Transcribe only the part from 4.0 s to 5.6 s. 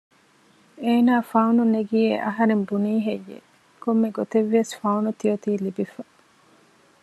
ގޮތެއްވިޔަސް ފައުނު ތިޔައޮތީ